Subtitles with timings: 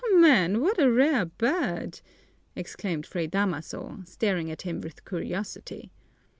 [0.13, 2.01] "Man, what a rare bird!"
[2.55, 5.91] exclaimed Fray Damaso, staring at him with curiosity.